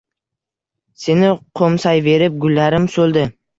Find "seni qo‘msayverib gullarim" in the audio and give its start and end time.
1.03-2.91